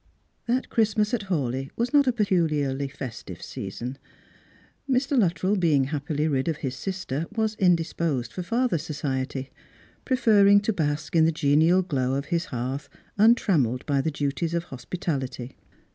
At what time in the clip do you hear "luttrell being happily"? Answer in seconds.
5.15-6.27